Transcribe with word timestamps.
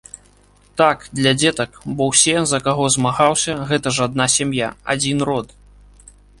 Так, 0.79 1.03
для 1.19 1.33
дзетак, 1.41 1.77
бо 1.99 2.07
ўсе, 2.13 2.33
за 2.53 2.59
каго 2.69 2.89
змагаўся, 2.97 3.53
гэта 3.73 3.87
ж 3.99 4.09
адна 4.09 4.25
сям'я, 4.39 4.75
адзін 4.95 5.17
род. 5.31 5.47